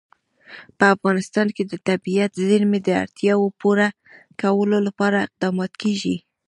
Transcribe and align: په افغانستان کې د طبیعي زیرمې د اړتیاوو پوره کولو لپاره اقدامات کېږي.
په 0.77 0.85
افغانستان 0.95 1.47
کې 1.55 1.63
د 1.71 1.73
طبیعي 1.87 2.25
زیرمې 2.49 2.79
د 2.83 2.89
اړتیاوو 3.03 3.55
پوره 3.59 3.87
کولو 4.41 4.77
لپاره 4.87 5.17
اقدامات 5.27 5.71
کېږي. 5.81 6.15